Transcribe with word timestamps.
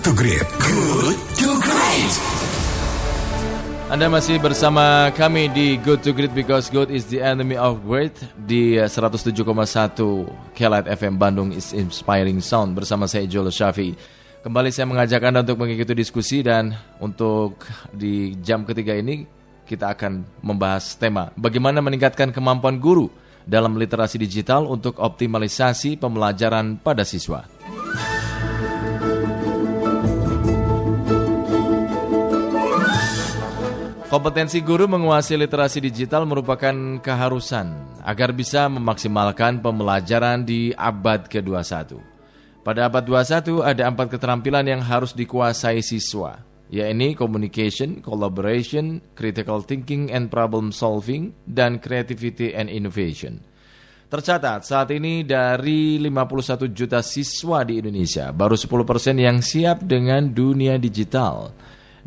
to 0.00 0.16
Great. 0.16 0.48
Good 0.64 1.18
to 1.44 1.48
Great. 1.60 2.12
Anda 3.92 4.08
masih 4.08 4.40
bersama 4.40 5.12
kami 5.12 5.52
di 5.52 5.76
Good 5.76 6.00
to 6.08 6.16
Great 6.16 6.32
because 6.32 6.72
good 6.72 6.88
is 6.88 7.12
the 7.12 7.20
enemy 7.20 7.60
of 7.60 7.84
great 7.84 8.16
di 8.48 8.80
107,1 8.80 9.44
Kelight 10.56 10.88
FM 10.88 11.20
Bandung 11.20 11.52
is 11.52 11.76
inspiring 11.76 12.40
sound 12.40 12.72
bersama 12.72 13.04
saya 13.04 13.28
Joel 13.28 13.52
Syafi. 13.52 13.92
Kembali 14.40 14.72
saya 14.72 14.88
mengajak 14.88 15.20
Anda 15.20 15.44
untuk 15.44 15.68
mengikuti 15.68 15.92
diskusi 15.92 16.40
dan 16.40 16.72
untuk 16.96 17.60
di 17.92 18.40
jam 18.40 18.64
ketiga 18.64 18.96
ini 18.96 19.28
kita 19.68 19.92
akan 19.92 20.40
membahas 20.40 20.96
tema 20.96 21.28
bagaimana 21.36 21.84
meningkatkan 21.84 22.32
kemampuan 22.32 22.80
guru 22.80 23.12
dalam 23.44 23.76
literasi 23.76 24.16
digital 24.16 24.64
untuk 24.64 24.96
optimalisasi 24.96 26.00
pembelajaran 26.00 26.80
pada 26.80 27.04
siswa. 27.04 27.44
Kompetensi 34.10 34.58
guru 34.58 34.90
menguasai 34.90 35.38
literasi 35.38 35.78
digital 35.78 36.26
merupakan 36.26 36.98
keharusan 36.98 37.70
agar 38.02 38.34
bisa 38.34 38.66
memaksimalkan 38.66 39.62
pembelajaran 39.62 40.42
di 40.42 40.74
abad 40.74 41.30
ke-21. 41.30 41.94
Pada 42.66 42.90
abad 42.90 43.06
21 43.06 43.62
ada 43.62 43.86
empat 43.86 44.10
keterampilan 44.10 44.66
yang 44.66 44.82
harus 44.82 45.14
dikuasai 45.14 45.78
siswa, 45.78 46.42
yaitu 46.74 47.14
communication, 47.14 48.02
collaboration, 48.02 48.98
critical 49.14 49.62
thinking 49.62 50.10
and 50.10 50.26
problem 50.26 50.74
solving, 50.74 51.30
dan 51.46 51.78
creativity 51.78 52.50
and 52.50 52.66
innovation. 52.66 53.46
Tercatat 54.10 54.66
saat 54.66 54.90
ini 54.90 55.22
dari 55.22 56.02
51 56.02 56.66
juta 56.74 56.98
siswa 56.98 57.62
di 57.62 57.78
Indonesia, 57.78 58.34
baru 58.34 58.58
10% 58.58 58.74
yang 59.22 59.38
siap 59.38 59.86
dengan 59.86 60.34
dunia 60.34 60.82
digital. 60.82 61.54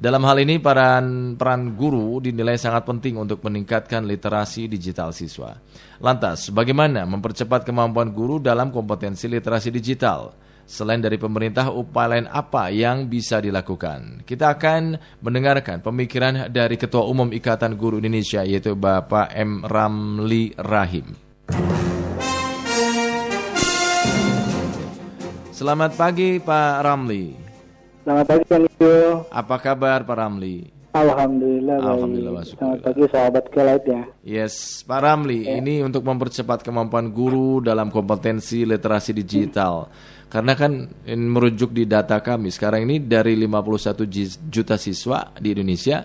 Dalam 0.04 0.20
hal 0.28 0.36
ini 0.44 0.60
peran 0.60 1.40
peran 1.40 1.80
guru 1.80 2.20
dinilai 2.20 2.60
sangat 2.60 2.84
penting 2.84 3.16
untuk 3.16 3.40
meningkatkan 3.40 4.04
literasi 4.04 4.68
digital 4.68 5.16
siswa. 5.16 5.56
Lantas, 6.04 6.52
bagaimana 6.52 7.08
mempercepat 7.08 7.64
kemampuan 7.64 8.12
guru 8.12 8.36
dalam 8.36 8.68
kompetensi 8.68 9.32
literasi 9.32 9.72
digital? 9.72 10.36
Selain 10.68 11.00
dari 11.00 11.16
pemerintah, 11.16 11.72
upaya 11.72 12.20
lain 12.20 12.28
apa 12.28 12.68
yang 12.68 13.08
bisa 13.08 13.40
dilakukan? 13.40 14.28
Kita 14.28 14.52
akan 14.60 15.00
mendengarkan 15.24 15.80
pemikiran 15.80 16.52
dari 16.52 16.76
Ketua 16.76 17.08
Umum 17.08 17.32
Ikatan 17.32 17.80
Guru 17.80 18.04
Indonesia 18.04 18.44
yaitu 18.44 18.76
Bapak 18.76 19.32
M. 19.32 19.64
Ramli 19.64 20.52
Rahim. 20.60 21.16
Selamat 25.56 25.96
pagi 25.96 26.44
Pak 26.44 26.76
Ramli. 26.84 27.43
Selamat 28.04 28.26
pagi 28.28 28.46
Kang 28.46 28.66
Ijo. 28.66 28.96
Apa 29.32 29.56
kabar 29.58 30.04
Pak 30.04 30.18
Ramli? 30.18 30.58
Alhamdulillah 30.94 31.82
baik. 31.82 31.90
Alhamdulillah, 31.90 32.32
wa 32.32 32.44
Selamat 32.46 32.80
pagi 32.84 33.04
sahabat 33.10 33.46
Kelight 33.50 33.84
ya. 33.88 34.02
Yes, 34.22 34.54
Pak 34.86 35.00
Ramli, 35.02 35.48
ini 35.50 35.82
untuk 35.82 36.06
mempercepat 36.06 36.62
kemampuan 36.62 37.10
guru 37.10 37.64
dalam 37.64 37.90
kompetensi 37.90 38.62
literasi 38.62 39.16
digital. 39.16 39.90
Karena 40.30 40.54
kan 40.54 40.86
merujuk 41.08 41.72
di 41.72 41.86
data 41.86 42.20
kami 42.20 42.50
sekarang 42.50 42.86
ini 42.86 43.02
dari 43.02 43.34
51 43.38 44.06
ji- 44.06 44.38
juta 44.50 44.78
siswa 44.78 45.34
di 45.34 45.54
Indonesia 45.54 46.02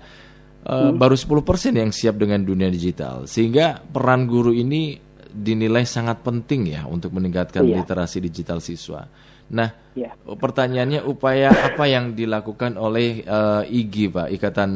eh, 0.59 0.91
baru 0.93 1.17
10% 1.17 1.45
yang 1.77 1.93
siap 1.93 2.17
dengan 2.17 2.41
dunia 2.41 2.69
digital. 2.69 3.25
Sehingga 3.25 3.81
peran 3.83 4.25
guru 4.25 4.53
ini 4.53 4.97
dinilai 5.29 5.85
sangat 5.85 6.25
penting 6.25 6.73
ya 6.73 6.89
untuk 6.89 7.13
meningkatkan 7.13 7.61
Iya. 7.61 7.85
literasi 7.85 8.21
digital 8.21 8.61
siswa. 8.61 9.05
Nah, 9.49 9.71
Iya. 9.97 10.15
pertanyaannya 10.23 11.03
upaya 11.09 11.51
apa 11.51 11.89
yang 11.91 12.15
dilakukan 12.15 12.79
oleh 12.79 13.25
eh, 13.27 13.63
IGI 13.67 14.07
Pak, 14.15 14.29
Ikatan 14.31 14.71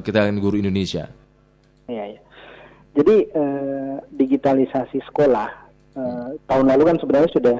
Ikatan 0.00 0.38
Guru 0.40 0.56
Indonesia? 0.56 1.10
Iya, 1.90 2.16
iya. 2.16 2.20
Jadi 2.92 3.16
eh, 3.28 3.96
digitalisasi 4.12 5.00
sekolah 5.08 5.48
eh, 5.96 6.28
tahun 6.48 6.66
lalu 6.72 6.82
kan 6.92 6.96
sebenarnya 7.00 7.30
sudah 7.32 7.58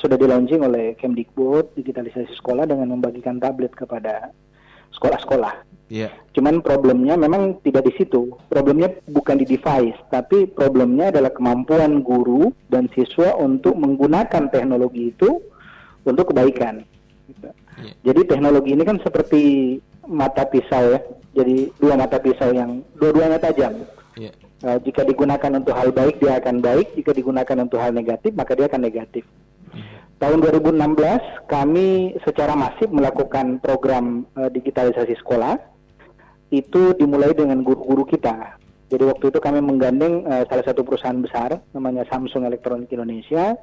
sudah 0.00 0.16
di 0.16 0.26
launching 0.26 0.62
oleh 0.64 0.96
Kemdikbud 0.96 1.76
digitalisasi 1.76 2.32
sekolah 2.40 2.64
dengan 2.64 2.90
membagikan 2.96 3.38
tablet 3.38 3.72
kepada 3.76 4.32
sekolah-sekolah. 4.96 5.72
Iya. 5.92 6.08
Cuman 6.32 6.64
problemnya 6.64 7.20
memang 7.20 7.60
tidak 7.60 7.84
di 7.84 7.92
situ. 8.00 8.32
Problemnya 8.48 8.96
bukan 9.12 9.36
di 9.36 9.44
device, 9.44 10.00
tapi 10.08 10.48
problemnya 10.48 11.12
adalah 11.12 11.28
kemampuan 11.36 12.00
guru 12.00 12.48
dan 12.72 12.88
siswa 12.96 13.36
untuk 13.36 13.76
menggunakan 13.76 14.48
teknologi 14.48 15.12
itu 15.12 15.44
untuk 16.08 16.32
kebaikan. 16.32 16.80
Gitu. 17.28 17.48
Iya. 17.84 17.92
Jadi 18.08 18.20
teknologi 18.24 18.72
ini 18.72 18.88
kan 18.88 18.96
seperti 19.04 19.42
mata 20.08 20.48
pisau 20.48 20.96
ya. 20.96 21.00
Jadi 21.36 21.68
dua 21.76 22.00
mata 22.00 22.16
pisau 22.16 22.52
yang 22.56 22.80
dua-duanya 22.96 23.36
tajam. 23.36 23.84
Iya. 24.16 24.32
Eh, 24.62 24.78
jika 24.88 25.04
digunakan 25.04 25.52
untuk 25.58 25.76
hal 25.76 25.92
baik 25.92 26.24
dia 26.24 26.40
akan 26.40 26.64
baik, 26.64 26.96
jika 26.96 27.12
digunakan 27.12 27.56
untuk 27.60 27.82
hal 27.82 27.92
negatif 27.92 28.32
maka 28.32 28.56
dia 28.56 28.64
akan 28.70 28.80
negatif. 28.80 29.28
Tahun 30.22 30.38
2016 30.38 31.50
kami 31.50 32.14
secara 32.22 32.54
masif 32.54 32.86
melakukan 32.94 33.58
program 33.58 34.22
eh, 34.38 34.54
digitalisasi 34.54 35.18
sekolah. 35.18 35.58
Itu 36.54 36.94
dimulai 36.94 37.34
dengan 37.34 37.66
guru-guru 37.66 38.06
kita. 38.06 38.54
Jadi 38.86 39.02
waktu 39.02 39.34
itu 39.34 39.42
kami 39.42 39.58
menggandeng 39.58 40.22
eh, 40.22 40.46
salah 40.46 40.62
satu 40.62 40.86
perusahaan 40.86 41.18
besar 41.18 41.58
namanya 41.74 42.06
Samsung 42.06 42.46
Electronic 42.46 42.86
Indonesia. 42.94 43.58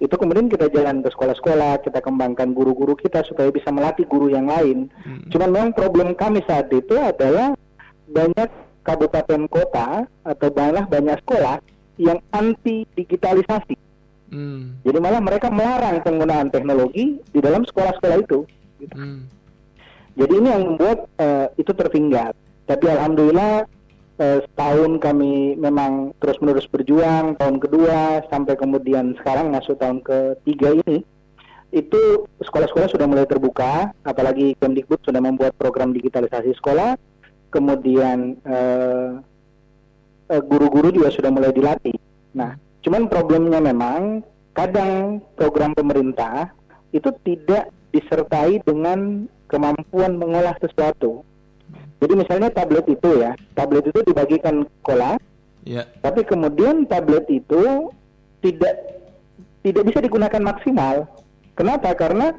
Itu 0.00 0.16
kemudian 0.16 0.48
kita 0.48 0.72
jalan 0.72 1.04
ke 1.04 1.12
sekolah-sekolah, 1.12 1.84
kita 1.84 2.00
kembangkan 2.00 2.56
guru-guru 2.56 2.96
kita 2.96 3.20
supaya 3.28 3.52
bisa 3.52 3.68
melatih 3.68 4.08
guru 4.08 4.32
yang 4.32 4.48
lain. 4.48 4.88
Cuman 5.28 5.52
memang 5.52 5.70
problem 5.76 6.16
kami 6.16 6.40
saat 6.48 6.72
itu 6.72 6.96
adalah 6.96 7.52
banyak 8.08 8.48
kabupaten 8.80 9.44
kota 9.52 10.08
atau 10.24 10.48
malah 10.56 10.88
banyak 10.88 11.20
sekolah 11.20 11.60
yang 12.00 12.16
anti 12.32 12.88
digitalisasi. 12.96 13.87
Hmm. 14.28 14.76
Jadi 14.84 14.98
malah 15.00 15.20
mereka 15.24 15.48
melarang 15.48 16.04
penggunaan 16.04 16.52
teknologi 16.52 17.16
di 17.32 17.40
dalam 17.40 17.64
sekolah-sekolah 17.64 18.18
itu. 18.20 18.44
gitu. 18.80 18.94
Hmm. 18.96 19.24
Jadi 20.18 20.32
ini 20.34 20.48
yang 20.50 20.64
membuat 20.74 21.06
eh, 21.16 21.46
itu 21.56 21.72
tertinggal. 21.72 22.34
Tapi 22.68 22.84
alhamdulillah 22.90 23.64
eh, 24.18 24.38
setahun 24.44 25.00
kami 25.00 25.56
memang 25.56 26.12
terus-menerus 26.20 26.68
berjuang. 26.68 27.38
Tahun 27.38 27.56
kedua 27.62 28.26
sampai 28.28 28.58
kemudian 28.58 29.16
sekarang 29.22 29.54
masuk 29.54 29.80
tahun 29.80 30.04
ketiga 30.04 30.76
ini 30.84 31.06
itu 31.68 32.28
sekolah-sekolah 32.42 32.88
sudah 32.92 33.06
mulai 33.08 33.24
terbuka. 33.24 33.94
Apalagi 34.04 34.58
Kemdikbud 34.60 35.00
sudah 35.06 35.22
membuat 35.22 35.56
program 35.56 35.94
digitalisasi 35.96 36.52
sekolah. 36.60 36.98
Kemudian 37.48 38.36
eh, 38.44 39.10
eh, 40.36 40.42
guru-guru 40.44 40.92
juga 40.92 41.08
sudah 41.08 41.32
mulai 41.32 41.54
dilatih. 41.54 41.96
Nah, 42.36 42.67
cuman 42.82 43.10
problemnya 43.10 43.58
memang 43.62 44.22
kadang 44.54 45.22
program 45.38 45.74
pemerintah 45.74 46.50
itu 46.90 47.12
tidak 47.22 47.70
disertai 47.92 48.58
dengan 48.64 49.28
kemampuan 49.48 50.16
mengolah 50.20 50.54
sesuatu. 50.60 51.24
Jadi 51.98 52.14
misalnya 52.14 52.48
tablet 52.54 52.86
itu 52.86 53.10
ya, 53.18 53.34
tablet 53.58 53.90
itu 53.90 54.00
dibagikan 54.06 54.62
sekolah, 54.80 55.18
Iya. 55.66 55.84
tapi 56.00 56.22
kemudian 56.22 56.86
tablet 56.86 57.26
itu 57.26 57.90
tidak 58.40 58.74
tidak 59.66 59.84
bisa 59.84 59.98
digunakan 59.98 60.42
maksimal. 60.42 61.10
Kenapa? 61.58 61.90
Karena 61.98 62.30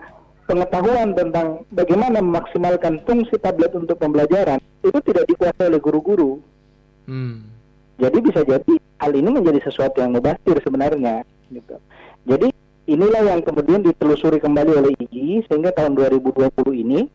pengetahuan 0.48 1.14
tentang 1.14 1.68
bagaimana 1.76 2.24
memaksimalkan 2.24 3.04
fungsi 3.04 3.36
tablet 3.38 3.70
untuk 3.76 4.00
pembelajaran 4.00 4.58
itu 4.82 4.98
tidak 5.06 5.28
dikuasai 5.30 5.70
oleh 5.70 5.82
guru-guru. 5.84 6.40
Hmm. 7.06 7.59
Jadi 8.00 8.18
bisa 8.24 8.42
jadi 8.48 8.74
hal 9.04 9.12
ini 9.12 9.30
menjadi 9.30 9.60
sesuatu 9.68 10.00
yang 10.00 10.16
mubazir 10.16 10.56
sebenarnya. 10.64 11.28
Gitu. 11.52 11.76
Jadi 12.24 12.48
inilah 12.88 13.22
yang 13.36 13.42
kemudian 13.44 13.84
ditelusuri 13.84 14.40
kembali 14.40 14.72
oleh 14.80 14.92
IGI 14.98 15.46
sehingga 15.46 15.76
tahun 15.76 16.00
2020 16.00 16.50
ini 16.74 17.06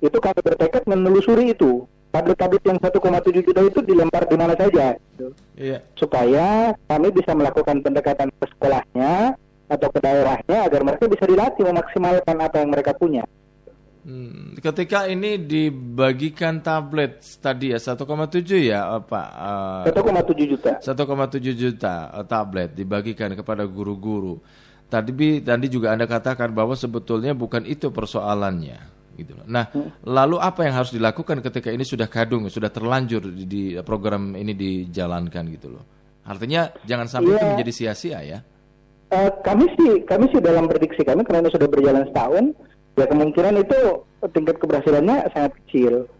itu 0.00 0.16
kami 0.16 0.40
bertekad 0.40 0.88
menelusuri 0.88 1.52
itu 1.52 1.84
tablet-tablet 2.10 2.64
yang 2.66 2.78
1,7 2.82 3.46
juta 3.46 3.60
itu 3.62 3.80
dilempar 3.86 4.26
di 4.26 4.34
mana 4.34 4.58
saja 4.58 4.98
gitu. 4.98 5.30
Iya. 5.54 5.78
supaya 5.94 6.74
kami 6.90 7.08
bisa 7.14 7.30
melakukan 7.36 7.84
pendekatan 7.84 8.32
ke 8.34 8.44
sekolahnya 8.50 9.38
atau 9.70 9.88
ke 9.94 9.98
daerahnya 10.02 10.66
agar 10.66 10.80
mereka 10.82 11.06
bisa 11.06 11.24
dilatih 11.30 11.62
memaksimalkan 11.62 12.36
apa 12.42 12.56
yang 12.58 12.70
mereka 12.74 12.90
punya. 12.98 13.22
Hmm. 14.00 14.56
Ketika 14.56 15.04
ini 15.12 15.36
dibagikan 15.36 16.64
tablet 16.64 17.20
tadi 17.36 17.68
ya 17.68 17.78
1,7 17.78 18.00
ya 18.56 18.96
eh, 18.96 19.02
Pak. 19.04 19.28
Eh, 19.86 19.92
1,7 19.92 20.50
juta. 20.56 20.72
1,7 20.80 21.52
juta 21.52 21.94
eh, 22.08 22.24
tablet 22.24 22.72
dibagikan 22.72 23.36
kepada 23.36 23.68
guru-guru. 23.68 24.40
Tadi 24.88 25.44
tadi 25.44 25.66
juga 25.70 25.92
Anda 25.94 26.08
katakan 26.08 26.50
bahwa 26.50 26.74
sebetulnya 26.74 27.36
bukan 27.36 27.62
itu 27.68 27.92
persoalannya 27.92 28.80
gitu 29.14 29.36
loh. 29.36 29.46
Nah, 29.46 29.68
lalu 30.02 30.40
apa 30.40 30.64
yang 30.64 30.80
harus 30.80 30.90
dilakukan 30.90 31.44
ketika 31.44 31.68
ini 31.68 31.84
sudah 31.84 32.08
kadung, 32.08 32.48
sudah 32.48 32.72
terlanjur 32.72 33.22
di, 33.30 33.44
di 33.44 33.62
program 33.84 34.32
ini 34.34 34.56
dijalankan 34.56 35.44
gitu 35.52 35.76
loh. 35.76 35.84
Artinya 36.24 36.72
jangan 36.88 37.06
sampai 37.06 37.36
itu 37.36 37.44
Iya. 37.44 37.50
menjadi 37.54 37.72
sia-sia 37.72 38.18
ya. 38.24 38.38
Eh, 39.10 39.30
kami 39.42 39.66
sih 39.74 40.06
kami 40.06 40.30
sih 40.30 40.38
dalam 40.38 40.70
prediksi 40.70 41.02
kami 41.02 41.26
karena 41.26 41.50
sudah 41.50 41.66
berjalan 41.66 42.06
setahun 42.06 42.44
Ya 42.98 43.06
kemungkinan 43.06 43.54
itu 43.62 44.04
tingkat 44.34 44.58
keberhasilannya 44.58 45.30
sangat 45.32 45.52
kecil. 45.64 46.10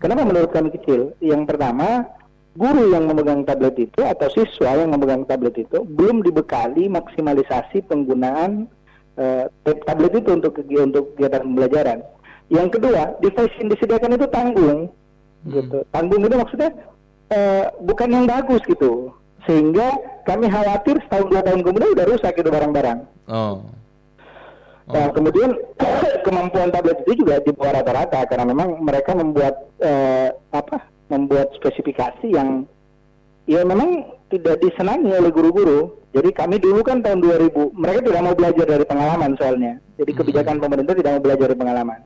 Kenapa 0.00 0.24
menurut 0.24 0.50
kami 0.52 0.72
kecil? 0.72 1.12
Yang 1.20 1.50
pertama, 1.50 2.08
guru 2.56 2.90
yang 2.90 3.06
memegang 3.06 3.44
tablet 3.46 3.76
itu 3.78 4.00
atau 4.02 4.26
siswa 4.32 4.74
yang 4.74 4.90
memegang 4.90 5.22
tablet 5.28 5.54
itu 5.60 5.84
belum 5.86 6.24
dibekali 6.24 6.90
maksimalisasi 6.90 7.84
penggunaan 7.86 8.66
uh, 9.20 9.44
tablet 9.86 10.12
itu 10.18 10.30
untuk 10.34 10.56
untuk 10.60 11.04
kegiatan 11.14 11.46
pembelajaran. 11.46 11.98
Yang 12.50 12.68
kedua, 12.78 13.14
device 13.22 13.54
yang 13.62 13.68
disediakan 13.70 14.16
itu 14.18 14.26
tanggung, 14.34 14.78
hmm. 15.46 15.50
gitu. 15.54 15.78
Tanggung 15.94 16.22
itu 16.26 16.34
maksudnya 16.34 16.70
uh, 17.30 17.70
bukan 17.86 18.08
yang 18.10 18.24
bagus 18.26 18.62
gitu, 18.66 19.14
sehingga 19.46 19.94
kami 20.26 20.50
khawatir 20.50 20.98
setahun 21.06 21.30
dua 21.30 21.42
tahun 21.46 21.62
kemudian 21.62 21.94
udah 21.94 22.06
rusak 22.10 22.34
itu 22.34 22.50
barang-barang. 22.50 22.98
Oh. 23.30 23.62
Oh. 24.90 24.94
Nah, 24.98 25.08
kemudian 25.14 25.50
kemampuan 26.26 26.74
tablet 26.74 26.98
itu 27.06 27.22
juga 27.22 27.38
di 27.38 27.54
bawah 27.54 27.78
rata-rata 27.78 28.26
karena 28.26 28.44
memang 28.50 28.82
mereka 28.82 29.14
membuat 29.14 29.70
uh, 29.78 30.34
apa 30.50 30.82
membuat 31.10 31.54
spesifikasi 31.54 32.26
yang 32.26 32.66
ya 33.46 33.62
memang 33.62 34.06
tidak 34.30 34.58
disenangi 34.62 35.10
oleh 35.10 35.30
guru-guru. 35.30 35.98
Jadi 36.10 36.34
kami 36.34 36.58
dulu 36.58 36.82
kan 36.82 37.06
tahun 37.06 37.22
2000, 37.22 37.70
mereka 37.78 38.02
tidak 38.02 38.22
mau 38.26 38.34
belajar 38.34 38.66
dari 38.66 38.82
pengalaman 38.82 39.30
soalnya. 39.38 39.78
Jadi 39.94 40.10
kebijakan 40.10 40.58
hmm. 40.58 40.64
pemerintah 40.66 40.94
tidak 40.98 41.10
mau 41.14 41.22
belajar 41.22 41.46
dari 41.54 41.58
pengalaman. 41.58 42.00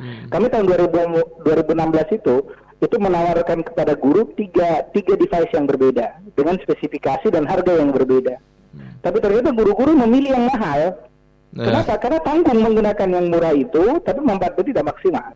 Hmm. 0.00 0.24
Kami 0.32 0.46
tahun 0.48 0.64
2000, 0.64 1.44
2016 1.44 2.16
itu 2.16 2.36
itu 2.80 2.96
menawarkan 2.96 3.60
kepada 3.60 3.92
guru 3.92 4.24
tiga, 4.32 4.88
tiga 4.96 5.20
device 5.20 5.52
yang 5.52 5.68
berbeda 5.68 6.16
dengan 6.32 6.56
spesifikasi 6.64 7.28
dan 7.28 7.44
harga 7.44 7.76
yang 7.76 7.92
berbeda. 7.92 8.40
Hmm. 8.72 8.96
Tapi 9.04 9.20
ternyata 9.20 9.52
guru-guru 9.52 9.92
memilih 9.92 10.32
yang 10.32 10.48
mahal. 10.48 10.96
Nah. 11.50 11.66
Kenapa? 11.66 11.98
Karena 11.98 12.18
tanggung 12.22 12.58
menggunakan 12.62 13.08
yang 13.10 13.26
murah 13.26 13.54
itu, 13.54 13.98
tapi 14.06 14.20
manfaatnya 14.22 14.64
tidak 14.70 14.84
maksimal. 14.94 15.34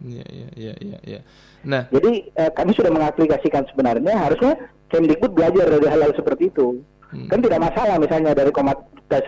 Iya, 0.00 0.26
iya, 0.30 0.48
iya, 0.56 0.74
iya. 0.80 0.98
Ya. 1.02 1.20
Nah, 1.60 1.82
jadi 1.92 2.32
eh, 2.32 2.50
kami 2.56 2.72
sudah 2.72 2.88
mengaplikasikan 2.88 3.68
sebenarnya 3.68 4.16
harusnya 4.16 4.56
Kemdikbud 4.90 5.38
belajar 5.38 5.70
dari 5.70 5.86
hal-hal 5.86 6.10
seperti 6.18 6.50
itu. 6.50 6.82
Hmm. 7.10 7.26
Kan 7.30 7.42
tidak 7.42 7.62
masalah 7.62 7.98
misalnya 7.98 8.34
dari 8.34 8.50
1,7 8.50 9.18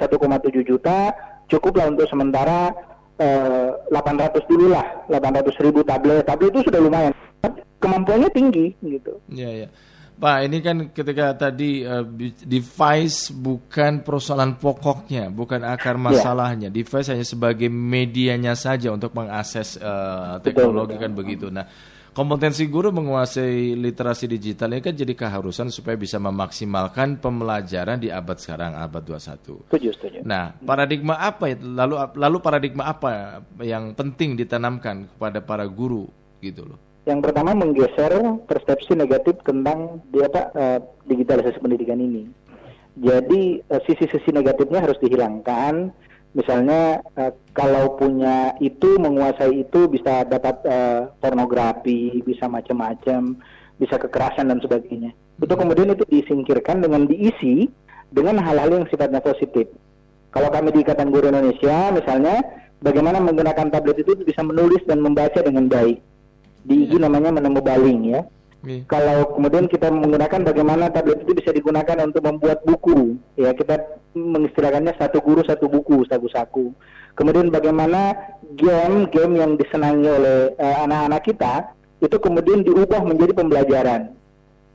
juta 0.67 0.99
cukuplah 1.47 1.87
untuk 1.91 2.07
sementara 2.11 2.75
eh, 3.19 3.71
800 3.91 4.43
dulu 4.51 4.75
lah, 4.75 4.87
800 5.11 5.55
ribu 5.63 5.87
tablet. 5.87 6.27
Tablet 6.27 6.51
itu 6.51 6.67
sudah 6.67 6.81
lumayan. 6.83 7.13
Kemampuannya 7.83 8.31
tinggi 8.31 8.75
gitu. 8.79 9.19
Iya, 9.27 9.67
iya. 9.67 9.69
Pak, 10.13 10.39
ini 10.47 10.59
kan 10.63 10.77
ketika 10.95 11.35
tadi 11.35 11.83
uh, 11.83 12.07
device 12.47 13.35
bukan 13.35 14.07
persoalan 14.07 14.55
pokoknya, 14.55 15.33
bukan 15.33 15.67
akar 15.67 15.99
iya. 15.99 16.05
masalahnya. 16.05 16.69
Yeah. 16.71 16.85
Device 16.85 17.11
hanya 17.11 17.27
sebagai 17.27 17.67
medianya 17.67 18.55
saja 18.55 18.95
untuk 18.95 19.17
mengakses 19.19 19.81
uh, 19.83 20.39
teknologi 20.45 20.95
betul, 20.95 21.03
kan 21.03 21.13
begitu. 21.17 21.47
Nah, 21.51 21.67
kompetensi 22.13 22.69
guru 22.69 22.93
menguasai 22.93 23.73
literasi 23.73 24.29
digital 24.29 24.77
ini 24.77 24.85
kan 24.85 24.95
jadi 24.95 25.17
keharusan 25.17 25.73
supaya 25.73 25.97
bisa 25.97 26.21
memaksimalkan 26.21 27.19
pembelajaran 27.19 27.97
di 27.99 28.13
abad 28.13 28.37
sekarang 28.37 28.77
abad 28.77 29.03
21. 29.03 29.73
Setuju, 29.73 29.89
setuju. 29.97 30.19
Nah, 30.23 30.53
paradigma 30.61 31.19
apa 31.19 31.51
ya 31.51 31.57
lalu 31.59 31.99
lalu 32.15 32.37
paradigma 32.39 32.93
apa 32.93 33.41
yang 33.65 33.97
penting 33.97 34.37
ditanamkan 34.37 35.09
kepada 35.17 35.41
para 35.41 35.65
guru 35.65 36.07
gitu 36.45 36.69
loh. 36.69 36.92
Yang 37.03 37.21
pertama 37.27 37.51
menggeser 37.51 38.15
persepsi 38.47 38.95
negatif 38.95 39.43
tentang 39.43 39.99
dia 40.15 40.31
apa 40.31 40.43
uh, 40.55 40.79
digitalisasi 41.11 41.59
pendidikan 41.59 41.99
ini. 41.99 42.31
Jadi 42.95 43.59
uh, 43.67 43.83
sisi-sisi 43.83 44.31
negatifnya 44.31 44.87
harus 44.87 44.95
dihilangkan. 45.03 45.91
Misalnya 46.39 47.03
uh, 47.19 47.35
kalau 47.59 47.99
punya 47.99 48.55
itu 48.63 49.03
menguasai 49.03 49.67
itu 49.67 49.91
bisa 49.91 50.23
dapat 50.31 50.63
pornografi 51.19 52.23
bisa 52.23 52.47
macam-macam 52.47 53.35
bisa 53.83 53.99
kekerasan 53.99 54.55
dan 54.55 54.63
sebagainya. 54.63 55.11
Itu 55.43 55.59
kemudian 55.59 55.91
itu 55.91 56.07
disingkirkan 56.07 56.87
dengan 56.87 57.11
diisi 57.11 57.67
dengan 58.15 58.39
hal-hal 58.39 58.79
yang 58.79 58.87
sifatnya 58.87 59.19
positif. 59.19 59.67
Kalau 60.31 60.55
kami 60.55 60.71
di 60.71 60.87
Ikatan 60.87 61.11
Guru 61.11 61.35
Indonesia 61.35 61.91
misalnya 61.91 62.47
bagaimana 62.79 63.19
menggunakan 63.19 63.75
tablet 63.75 64.07
itu 64.07 64.23
bisa 64.23 64.47
menulis 64.47 64.87
dan 64.87 65.03
membaca 65.03 65.43
dengan 65.43 65.67
baik 65.67 66.12
di 66.63 66.87
IG 66.87 66.99
namanya 66.99 67.35
menemu 67.35 67.61
baling 67.61 68.01
ya 68.11 68.23
Yeah. 68.63 68.87
Kalau 68.87 69.35
kemudian 69.35 69.67
kita 69.67 69.91
menggunakan 69.91 70.47
bagaimana 70.47 70.87
tablet 70.95 71.27
itu 71.27 71.35
bisa 71.35 71.51
digunakan 71.51 71.99
untuk 72.07 72.23
membuat 72.23 72.63
buku, 72.63 73.19
ya 73.35 73.51
kita 73.59 73.99
mengistilahkannya 74.15 74.95
satu 75.03 75.19
guru 75.19 75.43
satu 75.43 75.67
buku, 75.67 76.07
saku-saku. 76.07 76.71
Kemudian 77.19 77.51
bagaimana 77.51 78.15
game-game 78.55 79.35
yang 79.35 79.59
disenangi 79.59 80.07
oleh 80.07 80.55
eh, 80.55 80.77
anak-anak 80.79 81.23
uh, 81.23 81.27
kita 81.27 81.55
itu 82.07 82.17
kemudian 82.23 82.63
diubah 82.63 83.03
menjadi 83.03 83.35
pembelajaran. 83.35 84.15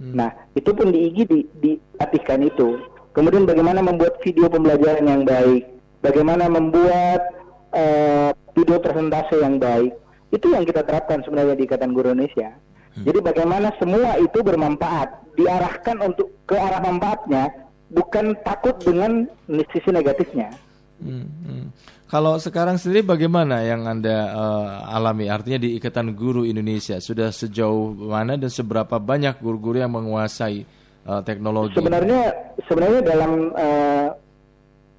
Hmm. 0.03 0.13
Nah, 0.13 0.29
itu 0.51 0.69
pun 0.75 0.91
di 0.91 1.07
IG 1.07 1.17
di, 1.23 1.39
dilatihkan 1.63 2.43
itu. 2.43 2.83
Kemudian 3.15 3.47
bagaimana 3.47 3.79
membuat 3.79 4.19
video 4.19 4.51
pembelajaran 4.51 5.07
yang 5.07 5.23
baik, 5.23 5.63
bagaimana 6.03 6.51
membuat 6.51 7.23
uh, 7.71 8.35
video 8.51 8.83
presentasi 8.83 9.41
yang 9.41 9.63
baik. 9.63 9.95
Itu 10.31 10.51
yang 10.51 10.67
kita 10.67 10.83
terapkan 10.83 11.23
sebenarnya 11.23 11.55
di 11.55 11.63
Ikatan 11.63 11.95
Guru 11.95 12.11
Indonesia. 12.11 12.51
Hmm. 12.97 13.03
Jadi 13.05 13.19
bagaimana 13.21 13.71
semua 13.77 14.17
itu 14.19 14.39
bermanfaat, 14.41 15.37
diarahkan 15.37 15.97
untuk 16.01 16.33
ke 16.49 16.57
arah 16.57 16.81
manfaatnya, 16.81 17.47
bukan 17.93 18.35
takut 18.43 18.75
dengan 18.83 19.29
sisi 19.71 19.89
negatifnya. 19.93 20.51
Hmm, 20.97 21.29
hmm. 21.45 21.65
Kalau 22.07 22.39
sekarang 22.39 22.79
sendiri 22.79 23.03
bagaimana 23.03 23.61
yang 23.67 23.85
anda 23.85 24.31
uh, 24.31 24.95
alami? 24.95 25.27
Artinya 25.27 25.59
di 25.61 25.75
Ikatan 25.75 26.15
Guru 26.15 26.47
Indonesia 26.47 26.97
sudah 26.97 27.29
sejauh 27.29 27.93
mana 27.93 28.39
dan 28.39 28.47
seberapa 28.49 28.95
banyak 28.97 29.37
guru-guru 29.43 29.83
yang 29.83 29.93
menguasai 29.93 30.63
uh, 31.05 31.21
teknologi? 31.21 31.75
Sebenarnya, 31.75 32.33
sebenarnya 32.65 33.01
dalam 33.03 33.51
uh, 33.53 34.07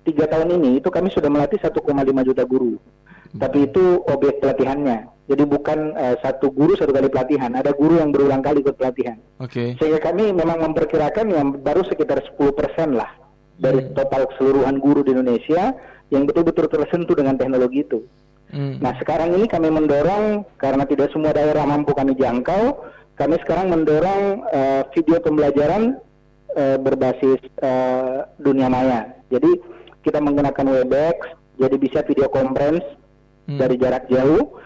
tiga 0.04 0.28
tahun 0.30 0.60
ini 0.60 0.84
itu 0.84 0.88
kami 0.92 1.08
sudah 1.10 1.32
melatih 1.32 1.58
1,5 1.58 2.28
juta 2.28 2.44
guru. 2.44 2.76
Hmm. 2.78 3.40
Tapi 3.40 3.58
itu 3.66 3.84
objek 4.06 4.38
pelatihannya. 4.44 5.17
Jadi 5.28 5.44
bukan 5.44 5.92
uh, 5.92 6.16
satu 6.24 6.48
guru 6.48 6.72
satu 6.72 6.88
kali 6.88 7.12
pelatihan, 7.12 7.52
ada 7.52 7.76
guru 7.76 8.00
yang 8.00 8.08
berulang 8.16 8.40
kali 8.40 8.64
ikut 8.64 8.80
pelatihan. 8.80 9.20
Oke. 9.44 9.52
Okay. 9.52 9.68
Sehingga 9.76 10.00
kami 10.00 10.32
memang 10.32 10.64
memperkirakan 10.64 11.28
yang 11.28 11.46
baru 11.60 11.84
sekitar 11.84 12.24
10% 12.24 12.96
lah 12.96 13.12
dari 13.60 13.84
hmm. 13.84 13.92
total 13.92 14.24
keseluruhan 14.32 14.80
guru 14.80 15.04
di 15.04 15.12
Indonesia 15.12 15.76
yang 16.08 16.24
betul-betul 16.24 16.72
tersentuh 16.72 17.12
dengan 17.12 17.36
teknologi 17.36 17.84
itu. 17.84 18.00
Hmm. 18.48 18.80
Nah 18.80 18.96
sekarang 18.96 19.36
ini 19.36 19.44
kami 19.44 19.68
mendorong 19.68 20.48
karena 20.56 20.88
tidak 20.88 21.12
semua 21.12 21.36
daerah 21.36 21.68
mampu 21.68 21.92
kami 21.92 22.16
jangkau, 22.16 22.80
kami 23.20 23.36
sekarang 23.44 23.68
mendorong 23.68 24.48
uh, 24.48 24.82
video 24.96 25.20
pembelajaran 25.20 26.00
uh, 26.56 26.80
berbasis 26.80 27.44
uh, 27.60 28.24
dunia 28.40 28.72
maya. 28.72 29.12
Jadi 29.28 29.60
kita 30.00 30.24
menggunakan 30.24 30.64
Webex, 30.72 31.36
jadi 31.60 31.76
bisa 31.76 32.00
video 32.08 32.32
conference 32.32 32.86
hmm. 33.44 33.60
dari 33.60 33.76
jarak 33.76 34.08
jauh 34.08 34.56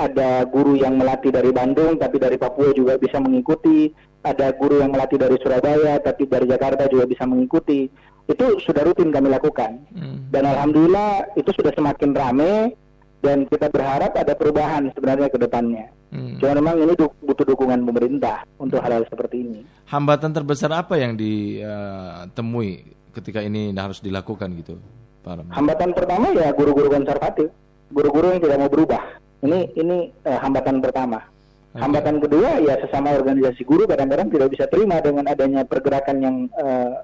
ada 0.00 0.48
guru 0.48 0.80
yang 0.80 0.96
melatih 0.96 1.28
dari 1.28 1.52
Bandung 1.52 2.00
tapi 2.00 2.16
dari 2.16 2.40
Papua 2.40 2.72
juga 2.72 2.96
bisa 2.96 3.20
mengikuti, 3.20 3.92
ada 4.24 4.52
guru 4.56 4.80
yang 4.80 4.92
melatih 4.92 5.20
dari 5.20 5.36
Surabaya 5.40 6.00
tapi 6.00 6.24
dari 6.24 6.48
Jakarta 6.48 6.88
juga 6.88 7.04
bisa 7.04 7.28
mengikuti. 7.28 7.88
Itu 8.30 8.62
sudah 8.62 8.86
rutin 8.86 9.10
kami 9.10 9.28
lakukan. 9.28 9.90
Hmm. 9.92 10.30
Dan 10.30 10.46
alhamdulillah 10.46 11.34
itu 11.34 11.50
sudah 11.52 11.74
semakin 11.74 12.10
ramai 12.14 12.72
dan 13.20 13.44
kita 13.48 13.68
berharap 13.68 14.16
ada 14.16 14.32
perubahan 14.32 14.88
sebenarnya 14.96 15.28
ke 15.28 15.38
depannya. 15.40 15.92
Hmm. 16.10 16.40
Cuma 16.42 16.58
memang 16.58 16.74
ini 16.80 16.92
du 16.98 17.06
butuh 17.22 17.46
dukungan 17.46 17.86
pemerintah 17.86 18.42
untuk 18.58 18.82
hal-hal 18.82 19.06
seperti 19.06 19.46
ini. 19.46 19.60
Hambatan 19.86 20.34
terbesar 20.34 20.72
apa 20.74 20.98
yang 20.98 21.14
ditemui 21.14 22.70
uh, 22.70 22.80
ketika 23.14 23.44
ini 23.44 23.70
harus 23.76 24.02
dilakukan 24.02 24.50
gitu, 24.58 24.80
Pak 25.22 25.52
Hambatan 25.54 25.94
pertama 25.94 26.34
ya 26.34 26.50
guru-guru 26.50 26.90
konservatif, 26.90 27.52
guru-guru 27.94 28.34
yang 28.34 28.42
tidak 28.42 28.58
mau 28.58 28.70
berubah. 28.72 29.02
Ini 29.40 29.58
ini 29.76 30.12
uh, 30.28 30.38
hambatan 30.40 30.84
pertama. 30.84 31.24
Okay. 31.70 31.80
Hambatan 31.86 32.16
kedua 32.18 32.58
ya 32.60 32.74
sesama 32.82 33.14
organisasi 33.14 33.62
guru 33.62 33.86
kadang-kadang 33.86 34.28
tidak 34.28 34.48
bisa 34.52 34.64
terima 34.66 34.98
dengan 34.98 35.30
adanya 35.30 35.62
pergerakan 35.62 36.16
yang 36.18 36.36
uh, 36.58 37.00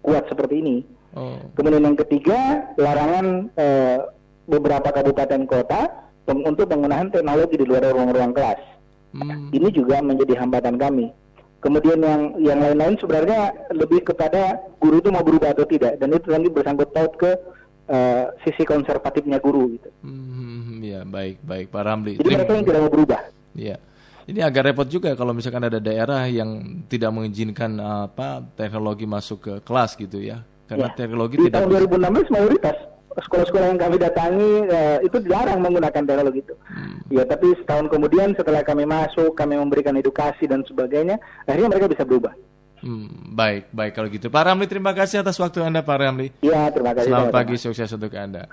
kuat 0.00 0.24
seperti 0.30 0.62
ini. 0.62 0.76
Oh. 1.14 1.38
Kemudian 1.58 1.82
yang 1.82 1.98
ketiga 1.98 2.70
larangan 2.78 3.50
uh, 3.58 3.98
beberapa 4.46 4.88
kabupaten 4.92 5.42
kota 5.48 5.80
untuk 6.24 6.72
penggunaan 6.72 7.12
teknologi 7.12 7.60
di 7.60 7.66
luar 7.68 7.92
ruang-ruang 7.92 8.32
kelas. 8.32 8.60
Hmm. 9.14 9.52
Ini 9.52 9.68
juga 9.70 10.00
menjadi 10.00 10.40
hambatan 10.40 10.80
kami. 10.80 11.12
Kemudian 11.64 11.96
yang 12.04 12.22
yang 12.44 12.58
lain-lain 12.60 13.00
sebenarnya 13.00 13.56
lebih 13.72 14.04
kepada 14.04 14.60
guru 14.80 15.00
itu 15.00 15.08
mau 15.08 15.24
berubah 15.24 15.56
atau 15.56 15.64
tidak 15.64 15.96
dan 15.96 16.12
itu 16.12 16.28
nanti 16.28 16.48
bersangkut 16.52 16.92
paut 16.92 17.12
ke 17.16 17.32
uh, 17.88 18.24
sisi 18.44 18.62
konservatifnya 18.62 19.38
guru 19.40 19.76
gitu. 19.76 19.88
Hmm 20.04 20.44
ya 20.84 21.00
baik 21.02 21.40
baik 21.42 21.66
Pak 21.72 21.82
Ramli. 21.82 22.12
Jadi 22.20 22.28
mereka 22.28 22.52
yang 22.52 22.66
tidak 22.68 22.80
mau 22.84 22.92
berubah. 22.92 23.20
Iya. 23.56 23.76
Ini 24.24 24.40
agak 24.40 24.72
repot 24.72 24.88
juga 24.88 25.12
kalau 25.12 25.36
misalkan 25.36 25.68
ada 25.68 25.76
daerah 25.76 26.24
yang 26.24 26.80
tidak 26.88 27.12
mengizinkan 27.12 27.76
apa 27.76 28.40
teknologi 28.56 29.04
masuk 29.04 29.38
ke 29.44 29.52
kelas 29.60 30.00
gitu 30.00 30.20
ya. 30.20 30.40
Karena 30.64 30.88
ya. 30.88 30.96
teknologi 30.96 31.36
Di 31.36 31.52
tidak 31.52 31.68
tahun 31.68 31.92
2016 31.92 32.32
mayoritas 32.32 32.76
sekolah-sekolah 33.14 33.66
yang 33.70 33.78
kami 33.78 33.96
datangi 34.00 34.52
uh, 34.66 34.98
itu 35.04 35.22
jarang 35.28 35.60
menggunakan 35.62 36.02
teknologi 36.02 36.40
itu. 36.42 36.54
Hmm. 36.66 36.98
Ya, 37.12 37.22
tapi 37.22 37.54
setahun 37.62 37.86
kemudian 37.86 38.34
setelah 38.34 38.66
kami 38.66 38.88
masuk, 38.88 39.38
kami 39.38 39.54
memberikan 39.54 39.94
edukasi 39.94 40.50
dan 40.50 40.66
sebagainya, 40.66 41.22
akhirnya 41.46 41.70
mereka 41.70 41.86
bisa 41.86 42.02
berubah. 42.02 42.34
Hmm, 42.84 43.32
baik, 43.32 43.72
baik 43.72 43.92
kalau 43.96 44.12
gitu. 44.12 44.28
Pak 44.28 44.44
Ramli, 44.44 44.68
terima 44.68 44.92
kasih 44.92 45.24
atas 45.24 45.40
waktu 45.40 45.64
Anda, 45.64 45.80
Pak 45.80 45.96
Ramli. 45.96 46.28
Iya, 46.44 46.68
terima 46.68 46.92
kasih. 46.92 47.08
Selamat 47.08 47.32
pagi, 47.32 47.56
sukses 47.56 47.88
untuk 47.88 48.12
Anda. 48.12 48.44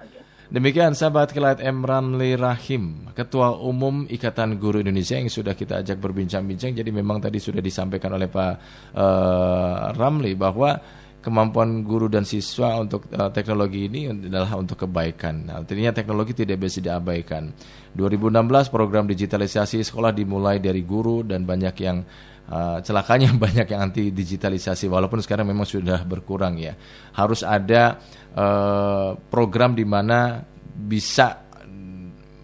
Demikian 0.51 0.95
sahabat 0.95 1.35
Kilat 1.35 1.59
M. 1.59 1.83
Ramli 1.83 2.39
Rahim, 2.39 3.11
Ketua 3.11 3.59
Umum 3.59 4.07
Ikatan 4.07 4.55
Guru 4.55 4.79
Indonesia 4.83 5.19
yang 5.19 5.27
sudah 5.27 5.51
kita 5.51 5.83
ajak 5.83 5.99
berbincang-bincang. 5.99 6.75
Jadi 6.75 6.91
memang 6.95 7.19
tadi 7.19 7.43
sudah 7.43 7.59
disampaikan 7.59 8.15
oleh 8.15 8.31
Pak 8.31 8.53
uh, 8.95 9.95
Ramli 9.95 10.35
bahwa 10.35 10.75
kemampuan 11.23 11.87
guru 11.87 12.11
dan 12.11 12.27
siswa 12.27 12.83
untuk 12.83 13.07
uh, 13.15 13.31
teknologi 13.31 13.87
ini 13.87 14.11
adalah 14.11 14.59
untuk 14.59 14.87
kebaikan. 14.87 15.47
Artinya 15.51 15.95
teknologi 15.95 16.35
tidak 16.35 16.67
bisa 16.67 16.83
diabaikan. 16.83 17.51
2016 17.95 18.71
program 18.71 19.07
digitalisasi 19.07 19.83
sekolah 19.83 20.11
dimulai 20.11 20.59
dari 20.59 20.83
guru 20.83 21.23
dan 21.23 21.47
banyak 21.47 21.75
yang 21.79 22.03
uh, 22.51 22.77
celakanya 22.83 23.31
banyak 23.47 23.65
yang 23.71 23.81
anti 23.87 24.11
digitalisasi 24.11 24.91
walaupun 24.91 25.23
sekarang 25.23 25.47
memang 25.47 25.65
sudah 25.65 26.03
berkurang 26.03 26.59
ya. 26.59 26.75
Harus 27.15 27.47
ada 27.47 27.97
uh, 28.35 29.15
program 29.31 29.73
di 29.73 29.87
mana 29.87 30.43
bisa 30.71 31.51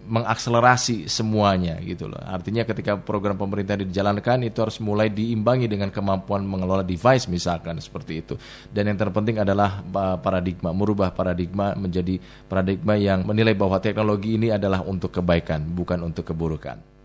mengakselerasi 0.08 1.12
semuanya 1.12 1.78
gitu 1.84 2.08
loh. 2.08 2.18
Artinya 2.24 2.64
ketika 2.64 2.96
program 2.96 3.36
pemerintah 3.36 3.76
dijalankan 3.76 4.48
itu 4.48 4.64
harus 4.64 4.80
mulai 4.80 5.12
diimbangi 5.12 5.68
dengan 5.68 5.92
kemampuan 5.92 6.48
mengelola 6.48 6.82
device 6.82 7.28
misalkan 7.28 7.78
seperti 7.84 8.24
itu. 8.24 8.34
Dan 8.72 8.88
yang 8.88 8.98
terpenting 8.98 9.44
adalah 9.44 9.84
paradigma, 10.24 10.72
merubah 10.72 11.12
paradigma 11.12 11.76
menjadi 11.76 12.16
paradigma 12.48 12.96
yang 12.96 13.28
menilai 13.28 13.54
bahwa 13.54 13.84
teknologi 13.84 14.40
ini 14.40 14.48
adalah 14.50 14.82
untuk 14.88 15.12
kebaikan 15.12 15.68
bukan 15.76 16.00
untuk 16.08 16.32
keburukan. 16.32 16.97